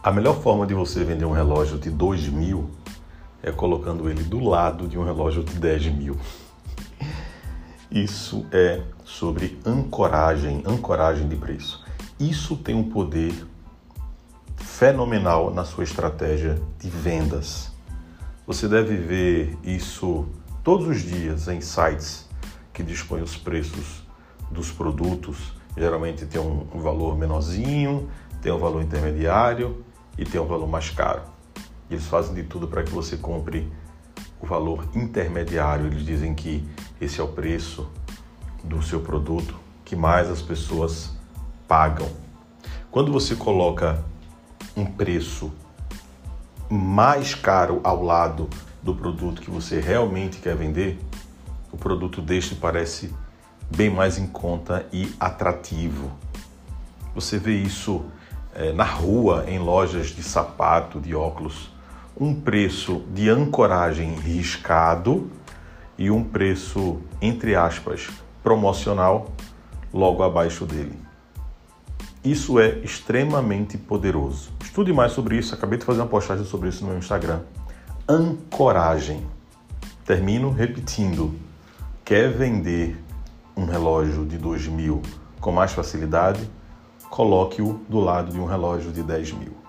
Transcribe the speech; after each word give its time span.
A 0.00 0.12
melhor 0.12 0.40
forma 0.40 0.64
de 0.64 0.74
você 0.74 1.02
vender 1.02 1.24
um 1.24 1.32
relógio 1.32 1.76
de 1.76 1.90
2 1.90 2.28
mil 2.28 2.70
é 3.42 3.50
colocando 3.50 4.08
ele 4.08 4.22
do 4.22 4.38
lado 4.38 4.86
de 4.86 4.96
um 4.96 5.04
relógio 5.04 5.42
de 5.42 5.54
10 5.54 5.86
mil. 5.86 6.16
Isso 7.90 8.46
é 8.52 8.80
sobre 9.04 9.58
ancoragem, 9.66 10.62
ancoragem 10.64 11.26
de 11.26 11.34
preço. 11.34 11.84
Isso 12.18 12.56
tem 12.56 12.76
um 12.76 12.88
poder 12.88 13.34
fenomenal 14.56 15.52
na 15.52 15.64
sua 15.64 15.82
estratégia 15.82 16.60
de 16.78 16.88
vendas. 16.88 17.72
Você 18.46 18.68
deve 18.68 18.96
ver 18.96 19.58
isso 19.64 20.28
todos 20.62 20.86
os 20.86 21.02
dias 21.02 21.48
em 21.48 21.60
sites 21.60 22.28
que 22.72 22.84
dispõem 22.84 23.22
os 23.22 23.36
preços 23.36 24.04
dos 24.48 24.70
produtos. 24.70 25.52
Geralmente 25.76 26.24
tem 26.24 26.40
um 26.40 26.80
valor 26.80 27.18
menorzinho, 27.18 28.08
tem 28.40 28.52
um 28.52 28.58
valor 28.58 28.80
intermediário 28.80 29.87
e 30.18 30.24
tem 30.24 30.40
um 30.40 30.46
valor 30.46 30.68
mais 30.68 30.90
caro. 30.90 31.22
Eles 31.90 32.06
fazem 32.06 32.34
de 32.34 32.42
tudo 32.42 32.68
para 32.68 32.82
que 32.82 32.90
você 32.90 33.16
compre 33.16 33.72
o 34.40 34.46
valor 34.46 34.86
intermediário. 34.94 35.86
Eles 35.86 36.04
dizem 36.04 36.34
que 36.34 36.68
esse 37.00 37.20
é 37.20 37.24
o 37.24 37.28
preço 37.28 37.88
do 38.64 38.82
seu 38.82 39.00
produto 39.00 39.54
que 39.84 39.96
mais 39.96 40.28
as 40.28 40.42
pessoas 40.42 41.12
pagam. 41.66 42.08
Quando 42.90 43.12
você 43.12 43.34
coloca 43.34 44.04
um 44.76 44.84
preço 44.84 45.52
mais 46.68 47.34
caro 47.34 47.80
ao 47.82 48.02
lado 48.02 48.50
do 48.82 48.94
produto 48.94 49.40
que 49.40 49.50
você 49.50 49.80
realmente 49.80 50.38
quer 50.38 50.54
vender, 50.54 50.98
o 51.72 51.76
produto 51.76 52.20
deste 52.20 52.54
parece 52.54 53.14
bem 53.74 53.90
mais 53.90 54.18
em 54.18 54.26
conta 54.26 54.86
e 54.92 55.14
atrativo. 55.18 56.10
Você 57.14 57.38
vê 57.38 57.56
isso 57.56 58.04
é, 58.54 58.72
na 58.72 58.84
rua, 58.84 59.44
em 59.48 59.58
lojas 59.58 60.08
de 60.08 60.22
sapato, 60.22 61.00
de 61.00 61.14
óculos, 61.14 61.70
um 62.18 62.34
preço 62.34 63.02
de 63.14 63.28
ancoragem 63.28 64.14
riscado 64.14 65.30
e 65.96 66.10
um 66.10 66.22
preço, 66.22 67.00
entre 67.20 67.54
aspas, 67.54 68.08
promocional 68.42 69.28
logo 69.92 70.22
abaixo 70.22 70.66
dele. 70.66 70.98
Isso 72.24 72.58
é 72.58 72.78
extremamente 72.80 73.78
poderoso. 73.78 74.50
Estude 74.60 74.92
mais 74.92 75.12
sobre 75.12 75.36
isso, 75.36 75.54
acabei 75.54 75.78
de 75.78 75.84
fazer 75.84 76.00
uma 76.00 76.08
postagem 76.08 76.44
sobre 76.44 76.68
isso 76.68 76.82
no 76.82 76.90
meu 76.90 76.98
Instagram. 76.98 77.40
Ancoragem. 78.08 79.26
Termino 80.04 80.50
repetindo. 80.50 81.34
Quer 82.04 82.30
vender 82.32 83.02
um 83.56 83.64
relógio 83.64 84.24
de 84.24 84.36
2 84.36 84.66
mil 84.66 85.02
com 85.40 85.52
mais 85.52 85.72
facilidade? 85.72 86.40
Coloque-o 87.10 87.80
do 87.88 88.00
lado 88.00 88.32
de 88.32 88.38
um 88.38 88.44
relógio 88.44 88.92
de 88.92 89.02
10 89.02 89.32
mil. 89.32 89.67